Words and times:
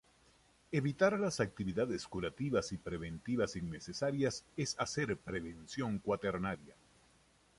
Evitar 0.71 1.19
las 1.19 1.39
actividades 1.39 2.07
curativas 2.07 2.71
y 2.71 2.77
preventivas 2.79 3.55
innecesarias 3.55 4.43
es 4.57 4.75
hacer 4.79 5.15
prevención 5.15 5.99
cuaternaria. 5.99 6.73